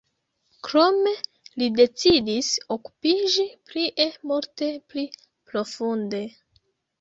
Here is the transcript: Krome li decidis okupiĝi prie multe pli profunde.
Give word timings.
Krome 0.67 1.11
li 1.63 1.67
decidis 1.79 2.49
okupiĝi 2.77 3.45
prie 3.69 4.09
multe 4.33 4.71
pli 4.95 5.05
profunde. 5.53 6.25